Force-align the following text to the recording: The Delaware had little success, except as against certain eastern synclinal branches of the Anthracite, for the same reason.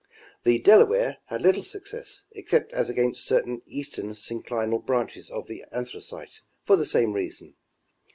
The 0.41 0.57
Delaware 0.57 1.17
had 1.27 1.43
little 1.43 1.61
success, 1.61 2.23
except 2.31 2.73
as 2.73 2.89
against 2.89 3.23
certain 3.23 3.61
eastern 3.67 4.13
synclinal 4.15 4.83
branches 4.83 5.29
of 5.29 5.45
the 5.45 5.63
Anthracite, 5.71 6.41
for 6.63 6.75
the 6.75 6.87
same 6.87 7.13
reason. 7.13 7.53